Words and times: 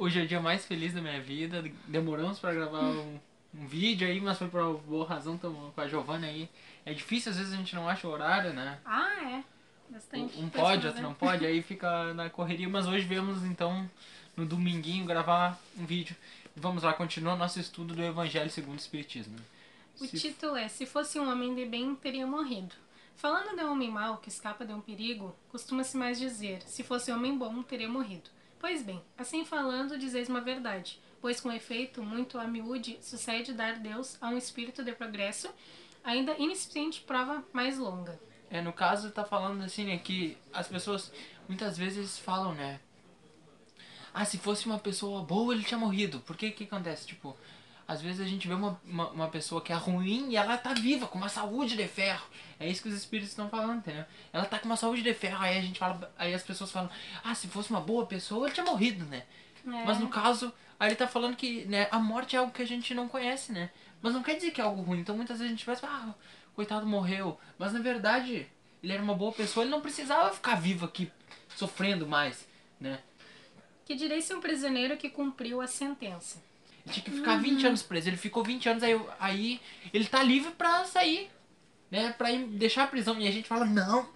Hoje 0.00 0.18
é 0.18 0.22
o 0.22 0.26
dia 0.26 0.40
mais 0.40 0.64
feliz 0.64 0.94
da 0.94 1.00
minha 1.02 1.20
vida. 1.20 1.62
Demoramos 1.86 2.38
pra 2.38 2.54
gravar 2.54 2.84
um, 2.84 3.18
um 3.54 3.66
vídeo 3.66 4.08
aí, 4.08 4.18
mas 4.18 4.38
foi 4.38 4.48
por 4.48 4.78
boa 4.78 5.06
razão, 5.06 5.34
estamos 5.34 5.74
com 5.74 5.78
a 5.80 5.86
Giovana 5.86 6.26
aí. 6.26 6.48
É 6.86 6.94
difícil, 6.94 7.30
às 7.30 7.36
vezes 7.36 7.52
a 7.52 7.56
gente 7.56 7.74
não 7.74 7.86
acha 7.86 8.08
o 8.08 8.10
horário, 8.10 8.54
né? 8.54 8.78
Ah, 8.82 9.22
é. 9.22 9.44
Bastante. 9.90 10.38
Um 10.40 10.48
pode, 10.48 10.86
outro 10.86 10.90
fazer. 10.92 11.02
não 11.02 11.12
pode, 11.12 11.44
aí 11.44 11.60
fica 11.60 12.14
na 12.14 12.30
correria, 12.30 12.66
mas 12.66 12.86
hoje 12.86 13.04
viemos 13.04 13.44
então 13.44 13.86
no 14.34 14.46
dominguinho 14.46 15.04
gravar 15.04 15.60
um 15.76 15.84
vídeo. 15.84 16.16
Vamos 16.56 16.82
lá, 16.82 16.94
continuar 16.94 17.36
nosso 17.36 17.60
estudo 17.60 17.94
do 17.94 18.02
Evangelho 18.02 18.48
segundo 18.48 18.76
o 18.76 18.80
Espiritismo. 18.80 19.36
O 20.00 20.06
Se- 20.06 20.18
título 20.18 20.56
é 20.56 20.66
Se 20.68 20.86
fosse 20.86 21.20
um 21.20 21.30
homem 21.30 21.54
de 21.54 21.66
bem, 21.66 21.94
teria 21.94 22.26
morrido. 22.26 22.74
Falando 23.16 23.54
de 23.54 23.62
um 23.62 23.72
homem 23.72 23.90
mau 23.90 24.16
que 24.16 24.30
escapa 24.30 24.64
de 24.64 24.72
um 24.72 24.80
perigo, 24.80 25.36
costuma-se 25.50 25.94
mais 25.94 26.18
dizer: 26.18 26.62
Se 26.62 26.82
fosse 26.82 27.12
homem 27.12 27.36
bom, 27.36 27.62
teria 27.62 27.86
morrido. 27.88 28.30
Pois 28.60 28.82
bem, 28.82 29.02
assim 29.16 29.42
falando, 29.42 29.98
dizeis 29.98 30.28
uma 30.28 30.42
verdade, 30.42 31.00
pois 31.20 31.40
com 31.40 31.50
efeito, 31.50 32.02
muito 32.02 32.38
a 32.38 32.44
miúde, 32.44 32.98
sucede 33.00 33.54
dar 33.54 33.78
Deus 33.78 34.18
a 34.20 34.28
um 34.28 34.36
espírito 34.36 34.84
de 34.84 34.92
progresso, 34.92 35.48
ainda 36.04 36.36
ineficiente 36.38 37.00
prova 37.00 37.42
mais 37.54 37.78
longa. 37.78 38.20
É, 38.50 38.60
no 38.60 38.72
caso, 38.72 39.10
tá 39.10 39.24
falando 39.24 39.62
assim, 39.64 39.86
né, 39.86 39.96
que 39.96 40.36
as 40.52 40.68
pessoas 40.68 41.10
muitas 41.48 41.78
vezes 41.78 42.18
falam, 42.18 42.54
né? 42.54 42.80
Ah, 44.12 44.24
se 44.26 44.36
fosse 44.36 44.66
uma 44.66 44.78
pessoa 44.78 45.22
boa, 45.22 45.54
ele 45.54 45.64
tinha 45.64 45.78
morrido. 45.78 46.20
Porque 46.20 46.50
que 46.50 46.64
acontece? 46.64 47.06
Tipo, 47.06 47.36
às 47.90 48.00
vezes 48.00 48.20
a 48.20 48.24
gente 48.24 48.46
vê 48.46 48.54
uma, 48.54 48.80
uma, 48.84 49.08
uma 49.10 49.28
pessoa 49.28 49.60
que 49.60 49.72
é 49.72 49.74
ruim 49.74 50.30
e 50.30 50.36
ela 50.36 50.56
tá 50.56 50.72
viva, 50.72 51.08
com 51.08 51.18
uma 51.18 51.28
saúde 51.28 51.76
de 51.76 51.88
ferro. 51.88 52.24
É 52.60 52.68
isso 52.68 52.80
que 52.80 52.88
os 52.88 52.94
espíritos 52.94 53.30
estão 53.30 53.50
falando, 53.50 53.78
entendeu? 53.78 54.04
Ela 54.32 54.44
tá 54.44 54.60
com 54.60 54.66
uma 54.66 54.76
saúde 54.76 55.02
de 55.02 55.12
ferro, 55.12 55.42
aí 55.42 55.58
a 55.58 55.60
gente 55.60 55.80
fala, 55.80 56.08
aí 56.16 56.32
as 56.32 56.44
pessoas 56.44 56.70
falam, 56.70 56.88
ah, 57.24 57.34
se 57.34 57.48
fosse 57.48 57.68
uma 57.68 57.80
boa 57.80 58.06
pessoa, 58.06 58.46
ele 58.46 58.54
tinha 58.54 58.64
morrido, 58.64 59.04
né? 59.06 59.24
É. 59.66 59.84
Mas 59.84 59.98
no 59.98 60.08
caso, 60.08 60.52
aí 60.78 60.90
ele 60.90 60.94
tá 60.94 61.08
falando 61.08 61.34
que 61.34 61.64
né, 61.64 61.88
a 61.90 61.98
morte 61.98 62.36
é 62.36 62.38
algo 62.38 62.52
que 62.52 62.62
a 62.62 62.66
gente 62.66 62.94
não 62.94 63.08
conhece, 63.08 63.50
né? 63.50 63.70
Mas 64.00 64.14
não 64.14 64.22
quer 64.22 64.36
dizer 64.36 64.52
que 64.52 64.60
é 64.60 64.64
algo 64.64 64.82
ruim. 64.82 65.00
Então 65.00 65.16
muitas 65.16 65.38
vezes 65.38 65.52
a 65.52 65.56
gente 65.56 65.66
pensa, 65.66 65.84
ah, 65.88 66.14
coitado 66.54 66.86
morreu. 66.86 67.40
Mas 67.58 67.72
na 67.72 67.80
verdade, 67.80 68.46
ele 68.84 68.92
era 68.92 69.02
uma 69.02 69.16
boa 69.16 69.32
pessoa, 69.32 69.64
ele 69.64 69.72
não 69.72 69.80
precisava 69.80 70.32
ficar 70.32 70.54
vivo 70.54 70.86
aqui, 70.86 71.10
sofrendo 71.56 72.06
mais, 72.06 72.46
né? 72.78 73.00
Que 73.84 73.96
direi 73.96 74.22
se 74.22 74.32
um 74.32 74.40
prisioneiro 74.40 74.96
que 74.96 75.10
cumpriu 75.10 75.60
a 75.60 75.66
sentença. 75.66 76.40
Ele 76.84 76.94
tinha 76.94 77.04
que 77.04 77.10
ficar 77.10 77.36
20 77.36 77.66
anos 77.66 77.82
preso. 77.82 78.08
Ele 78.08 78.16
ficou 78.16 78.42
20 78.42 78.68
anos, 78.68 78.82
aí, 78.82 79.00
aí 79.18 79.60
ele 79.92 80.06
tá 80.06 80.22
livre 80.22 80.52
pra 80.52 80.84
sair, 80.84 81.30
né? 81.90 82.12
Pra 82.12 82.30
ir 82.30 82.46
deixar 82.46 82.84
a 82.84 82.86
prisão. 82.86 83.18
E 83.20 83.28
a 83.28 83.30
gente 83.30 83.48
fala, 83.48 83.64
não, 83.64 84.08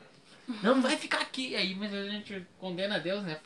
não 0.62 0.80
vai 0.80 0.96
ficar 0.96 1.20
aqui. 1.20 1.54
Aí 1.54 1.74
vezes 1.74 1.94
a 1.94 2.10
gente 2.10 2.46
condena 2.58 2.96
a 2.96 2.98
Deus, 2.98 3.22
né? 3.24 3.38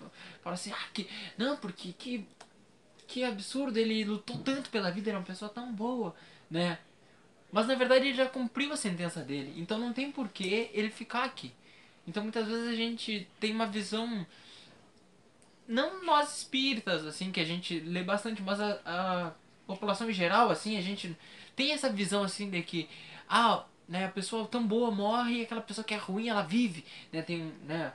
Fala 0.43 0.55
assim, 0.55 0.73
ah, 0.73 0.89
que. 0.93 1.09
Não, 1.37 1.57
porque 1.57 1.93
que. 1.93 2.27
Que 3.07 3.25
absurdo, 3.25 3.79
ele 3.79 4.05
lutou 4.05 4.37
tanto 4.37 4.69
pela 4.69 4.91
vida, 4.91 5.11
é 5.11 5.15
uma 5.15 5.23
pessoa 5.23 5.49
tão 5.49 5.73
boa, 5.73 6.15
né? 6.51 6.79
Mas 7.51 7.67
na 7.67 7.75
verdade 7.75 8.07
ele 8.07 8.15
já 8.15 8.27
cumpriu 8.27 8.73
a 8.73 8.77
sentença 8.77 9.23
dele. 9.23 9.55
Então 9.57 9.79
não 9.79 9.93
tem 9.93 10.13
porquê 10.13 10.71
ele 10.75 10.91
ficar 10.91 11.25
aqui. 11.25 11.53
Então 12.07 12.23
muitas 12.23 12.47
vezes 12.47 12.69
a 12.69 12.75
gente 12.75 13.27
tem 13.41 13.53
uma 13.53 13.67
visão. 13.67 14.27
Não 15.69 16.03
nós 16.05 16.39
espíritas, 16.39 17.07
assim, 17.07 17.31
que 17.31 17.39
a 17.41 17.45
gente 17.45 17.79
lê 17.81 18.03
bastante, 18.03 18.41
mas 18.43 18.59
a, 18.59 18.81
a 18.87 19.33
população 19.67 20.09
em 20.09 20.15
geral, 20.15 20.51
assim, 20.51 20.79
a 20.79 20.81
gente 20.81 21.15
tem 21.55 21.73
essa 21.73 21.93
visão, 21.93 22.23
assim, 22.25 22.49
de 22.49 22.63
que, 22.63 22.89
ah, 23.29 23.65
né, 23.87 24.07
a 24.07 24.09
pessoa 24.09 24.47
tão 24.47 24.67
boa 24.67 24.91
morre 24.91 25.41
e 25.41 25.43
aquela 25.43 25.61
pessoa 25.61 25.85
que 25.85 25.93
é 25.93 25.99
ruim, 25.99 26.29
ela 26.29 26.43
vive, 26.43 26.85
né, 27.13 27.21
tem, 27.21 27.53
né. 27.67 27.93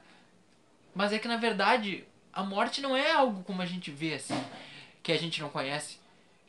Mas 0.94 1.12
é 1.12 1.18
que, 1.18 1.28
na 1.28 1.38
verdade, 1.38 2.04
a 2.32 2.44
morte 2.44 2.80
não 2.80 2.96
é 2.96 3.12
algo 3.12 3.44
como 3.44 3.62
a 3.62 3.66
gente 3.66 3.90
vê, 3.90 4.14
assim, 4.14 4.40
que 5.02 5.12
a 5.12 5.18
gente 5.18 5.42
não 5.42 5.50
conhece, 5.50 5.98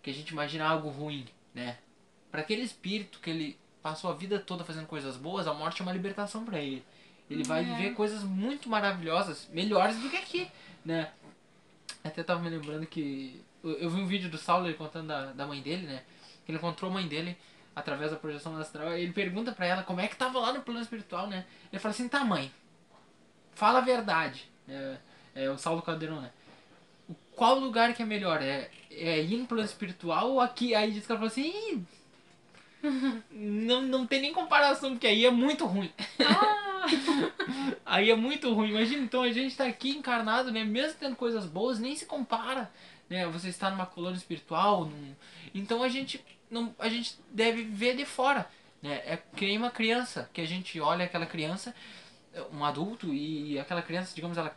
que 0.02 0.10
a 0.10 0.14
gente 0.14 0.28
imagina 0.28 0.66
algo 0.66 0.90
ruim, 0.90 1.26
né. 1.54 1.78
Para 2.30 2.42
aquele 2.42 2.62
espírito 2.62 3.18
que 3.20 3.30
ele 3.30 3.58
passou 3.82 4.10
a 4.10 4.14
vida 4.14 4.38
toda 4.38 4.62
fazendo 4.64 4.86
coisas 4.86 5.16
boas, 5.16 5.46
a 5.46 5.54
morte 5.54 5.80
é 5.80 5.84
uma 5.84 5.92
libertação 5.92 6.44
para 6.44 6.58
ele. 6.60 6.84
Ele 7.30 7.42
vai 7.44 7.62
É. 7.62 7.64
viver 7.64 7.94
coisas 7.94 8.22
muito 8.22 8.68
maravilhosas, 8.68 9.48
melhores 9.50 9.96
do 9.96 10.10
que 10.10 10.16
aqui, 10.16 10.50
né? 10.84 11.10
Até 12.02 12.22
tava 12.22 12.40
me 12.42 12.50
lembrando 12.50 12.86
que. 12.86 13.42
Eu, 13.62 13.88
vi 13.88 14.00
um 14.00 14.06
vídeo 14.06 14.28
do 14.28 14.36
Saulo 14.36 14.66
ele 14.66 14.74
contando 14.74 15.08
da, 15.08 15.32
da 15.32 15.46
mãe 15.46 15.62
dele, 15.62 15.86
né? 15.86 16.02
Que 16.44 16.52
ele 16.52 16.58
encontrou 16.58 16.90
a 16.90 16.94
mãe 16.94 17.08
dele 17.08 17.36
através 17.74 18.10
da 18.10 18.16
projeção 18.16 18.56
astral. 18.58 18.96
E 18.96 19.02
ele 19.02 19.12
pergunta 19.12 19.52
pra 19.52 19.66
ela 19.66 19.82
como 19.82 20.00
é 20.00 20.08
que 20.08 20.16
tava 20.16 20.38
lá 20.38 20.52
no 20.52 20.62
plano 20.62 20.80
espiritual, 20.80 21.26
né? 21.26 21.46
Ele 21.72 21.80
fala 21.80 21.94
assim: 21.94 22.08
tá, 22.08 22.24
mãe, 22.24 22.52
fala 23.54 23.78
a 23.78 23.82
verdade. 23.82 24.50
É, 24.68 24.96
é 25.34 25.50
o 25.50 25.56
Saulo 25.56 25.82
Caldeirão, 25.82 26.20
né? 26.20 26.30
Qual 27.34 27.58
lugar 27.58 27.94
que 27.94 28.02
é 28.02 28.06
melhor? 28.06 28.42
É, 28.42 28.70
é 28.90 29.22
ir 29.22 29.36
no 29.36 29.46
plano 29.46 29.64
espiritual 29.64 30.30
ou 30.30 30.40
aqui? 30.40 30.74
Aí 30.74 30.92
diz 30.92 31.06
que 31.06 31.12
ela 31.12 31.18
falou 31.18 31.32
assim: 31.32 31.50
"Ih, 31.50 31.84
não, 33.32 33.82
não 33.82 34.06
tem 34.06 34.20
nem 34.20 34.32
comparação, 34.32 34.90
porque 34.90 35.06
aí 35.06 35.24
é 35.24 35.30
muito 35.30 35.64
ruim. 35.64 35.90
Ah! 36.20 36.63
Aí 37.84 38.10
é 38.10 38.16
muito 38.16 38.52
ruim. 38.52 38.70
Imagina, 38.70 39.02
então 39.02 39.22
a 39.22 39.32
gente 39.32 39.56
tá 39.56 39.64
aqui 39.64 39.90
encarnado, 39.90 40.50
né? 40.50 40.64
Mesmo 40.64 40.98
tendo 40.98 41.16
coisas 41.16 41.46
boas, 41.46 41.78
nem 41.78 41.94
se 41.94 42.06
compara. 42.06 42.70
Né? 43.08 43.26
Você 43.26 43.48
está 43.48 43.70
numa 43.70 43.86
colônia 43.86 44.16
espiritual. 44.16 44.86
Num... 44.86 45.14
Então 45.54 45.82
a 45.82 45.88
gente, 45.88 46.24
não, 46.50 46.74
a 46.78 46.88
gente 46.88 47.18
deve 47.30 47.62
ver 47.64 47.96
de 47.96 48.04
fora. 48.04 48.48
Né? 48.82 49.02
É 49.06 49.18
que 49.36 49.46
nem 49.46 49.56
uma 49.56 49.70
criança, 49.70 50.28
que 50.32 50.40
a 50.40 50.46
gente 50.46 50.78
olha 50.80 51.04
aquela 51.04 51.26
criança, 51.26 51.74
um 52.52 52.64
adulto, 52.64 53.12
e 53.12 53.58
aquela 53.58 53.82
criança, 53.82 54.14
digamos, 54.14 54.36
ela. 54.36 54.54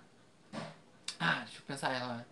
Ah, 1.20 1.42
deixa 1.46 1.60
eu 1.60 1.66
pensar, 1.66 1.94
ela 1.94 2.28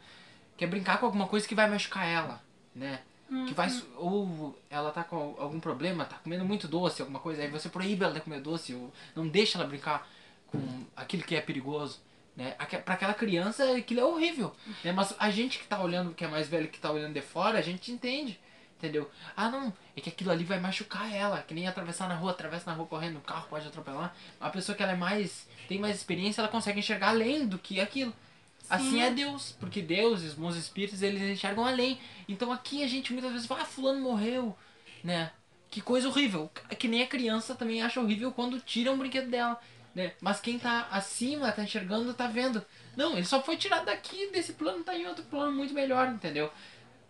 quer 0.57 0.67
brincar 0.67 0.99
com 0.99 1.05
alguma 1.05 1.27
coisa 1.27 1.47
que 1.47 1.55
vai 1.55 1.69
machucar 1.69 2.05
ela, 2.07 2.41
né? 2.73 3.01
Que 3.27 3.53
vai. 3.53 3.69
Ou 3.97 4.57
ela 4.69 4.91
tá 4.91 5.03
com 5.03 5.35
algum 5.39 5.59
problema, 5.59 6.05
tá 6.05 6.17
comendo 6.17 6.45
muito 6.45 6.67
doce, 6.67 7.01
alguma 7.01 7.19
coisa, 7.19 7.41
aí 7.41 7.49
você 7.49 7.69
proíbe 7.69 8.03
ela 8.03 8.13
de 8.13 8.21
comer 8.21 8.39
doce, 8.39 8.73
ou 8.75 8.93
não 9.15 9.27
deixa 9.27 9.57
ela 9.57 9.67
brincar 9.67 10.07
com 10.47 10.85
aquilo 10.95 11.23
que 11.23 11.35
é 11.35 11.41
perigoso. 11.41 11.99
Né? 12.35 12.51
Pra 12.83 12.95
aquela 12.95 13.13
criança 13.13 13.75
aquilo 13.75 14.01
é 14.01 14.05
horrível. 14.05 14.53
Né? 14.83 14.91
Mas 14.91 15.15
a 15.17 15.29
gente 15.29 15.57
que 15.57 15.67
tá 15.67 15.81
olhando, 15.81 16.13
que 16.13 16.23
é 16.23 16.27
mais 16.27 16.47
velho 16.47 16.67
que 16.67 16.79
tá 16.79 16.91
olhando 16.91 17.13
de 17.13 17.21
fora, 17.21 17.57
a 17.57 17.61
gente 17.61 17.91
entende. 17.91 18.39
Entendeu? 18.77 19.09
Ah 19.35 19.49
não, 19.49 19.73
é 19.95 20.01
que 20.01 20.09
aquilo 20.09 20.31
ali 20.31 20.43
vai 20.43 20.59
machucar 20.59 21.11
ela. 21.11 21.41
Que 21.41 21.53
nem 21.53 21.67
atravessar 21.67 22.09
na 22.09 22.15
rua, 22.15 22.31
atravessa 22.31 22.69
na 22.69 22.75
rua 22.75 22.85
correndo, 22.85 23.17
o 23.17 23.21
carro 23.21 23.47
pode 23.49 23.67
atropelar. 23.67 24.13
A 24.39 24.49
pessoa 24.49 24.75
que 24.75 24.83
ela 24.83 24.91
é 24.91 24.97
mais. 24.97 25.47
tem 25.67 25.79
mais 25.79 25.95
experiência, 25.95 26.41
ela 26.41 26.49
consegue 26.49 26.79
enxergar 26.79 27.09
além 27.09 27.47
do 27.47 27.57
que 27.57 27.79
aquilo. 27.79 28.13
Assim 28.69 29.01
é 29.01 29.11
Deus, 29.11 29.55
porque 29.59 29.81
Deus 29.81 30.23
e 30.23 30.25
os 30.25 30.33
bons 30.33 30.55
espíritos 30.55 31.01
eles 31.01 31.21
enxergam 31.21 31.65
além. 31.65 31.99
Então 32.27 32.51
aqui 32.51 32.83
a 32.83 32.87
gente 32.87 33.13
muitas 33.13 33.31
vezes 33.31 33.47
fala, 33.47 33.61
ah, 33.61 33.65
fulano 33.65 34.01
morreu, 34.01 34.55
né? 35.03 35.31
Que 35.69 35.81
coisa 35.81 36.07
horrível. 36.07 36.49
Que 36.77 36.87
nem 36.87 37.03
a 37.03 37.07
criança 37.07 37.53
também 37.55 37.81
acha 37.81 37.99
horrível 37.99 38.31
quando 38.31 38.59
tiram 38.59 38.93
o 38.93 38.97
brinquedo 38.97 39.29
dela, 39.29 39.59
né? 39.93 40.13
Mas 40.21 40.39
quem 40.39 40.57
tá 40.57 40.87
acima, 40.91 41.51
tá 41.51 41.63
enxergando, 41.63 42.13
tá 42.13 42.27
vendo. 42.27 42.65
Não, 42.95 43.13
ele 43.13 43.25
só 43.25 43.41
foi 43.41 43.57
tirado 43.57 43.85
daqui, 43.85 44.31
desse 44.31 44.53
plano, 44.53 44.83
tá 44.83 44.95
em 44.95 45.05
outro 45.05 45.23
plano 45.25 45.51
muito 45.51 45.73
melhor, 45.73 46.07
entendeu? 46.07 46.51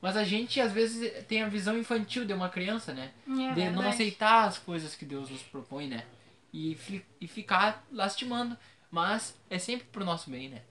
Mas 0.02 0.18
a 0.18 0.24
gente 0.24 0.60
às 0.60 0.72
vezes 0.72 1.26
tem 1.26 1.42
a 1.42 1.48
visão 1.48 1.78
infantil 1.78 2.26
de 2.26 2.34
uma 2.34 2.50
criança, 2.50 2.94
né? 2.94 3.12
É 3.52 3.54
de 3.54 3.70
não 3.70 3.88
aceitar 3.88 4.46
as 4.46 4.58
coisas 4.58 4.94
que 4.96 5.06
Deus 5.06 5.30
nos 5.30 5.42
propõe, 5.42 5.88
né? 5.88 6.04
E, 6.54 6.78
e 7.20 7.28
ficar 7.28 7.84
lastimando. 7.92 8.58
Mas 8.92 9.36
é 9.50 9.58
sempre 9.58 9.88
pro 9.92 10.06
nosso 10.06 10.30
bem, 10.30 10.50
né? 10.50 10.62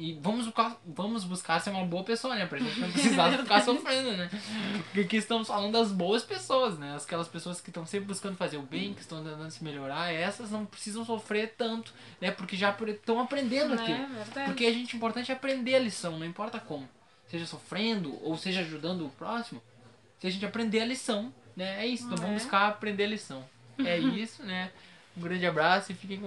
E 0.00 0.12
vamos 0.22 0.46
buscar, 0.46 0.80
vamos 0.86 1.24
buscar 1.24 1.58
ser 1.60 1.70
uma 1.70 1.84
boa 1.84 2.04
pessoa, 2.04 2.36
né? 2.36 2.46
Pra 2.46 2.60
gente 2.60 2.78
não 2.78 2.88
precisar 2.92 3.32
ficar 3.36 3.60
sofrendo, 3.62 4.16
né? 4.16 4.30
Porque 4.84 5.00
aqui 5.00 5.16
estamos 5.16 5.48
falando 5.48 5.72
das 5.72 5.90
boas 5.90 6.22
pessoas, 6.22 6.78
né? 6.78 6.96
Aquelas 6.96 7.26
pessoas 7.26 7.60
que 7.60 7.68
estão 7.70 7.84
sempre 7.84 8.06
buscando 8.06 8.36
fazer 8.36 8.58
o 8.58 8.62
bem, 8.62 8.94
que 8.94 9.00
estão 9.00 9.24
tentando 9.24 9.50
se 9.50 9.64
melhorar, 9.64 10.12
essas 10.14 10.52
não 10.52 10.64
precisam 10.64 11.04
sofrer 11.04 11.54
tanto, 11.58 11.92
né? 12.20 12.30
Porque 12.30 12.56
já 12.56 12.70
estão 12.70 13.18
aprendendo 13.18 13.74
aqui. 13.74 13.90
É 13.90 14.06
verdade. 14.06 14.46
Porque 14.46 14.66
a 14.66 14.72
gente, 14.72 14.94
o 14.94 14.96
importante 14.98 15.32
é 15.32 15.34
aprender 15.34 15.74
a 15.74 15.80
lição, 15.80 16.16
não 16.16 16.24
importa 16.26 16.60
como. 16.60 16.88
Seja 17.26 17.44
sofrendo 17.44 18.16
ou 18.22 18.36
seja 18.36 18.60
ajudando 18.60 19.04
o 19.04 19.10
próximo. 19.10 19.60
Se 20.20 20.28
a 20.28 20.30
gente 20.30 20.46
aprender 20.46 20.80
a 20.80 20.84
lição, 20.84 21.34
né? 21.56 21.82
É 21.84 21.86
isso. 21.88 22.04
Então 22.04 22.18
É. 22.18 22.20
vamos 22.20 22.42
buscar 22.42 22.68
aprender 22.68 23.02
a 23.02 23.08
lição. 23.08 23.44
É 23.84 23.98
isso, 23.98 24.44
né? 24.44 24.70
Um 25.16 25.20
grande 25.22 25.44
abraço 25.44 25.90
e 25.90 25.94
fiquem 25.96 26.20
com 26.20 26.26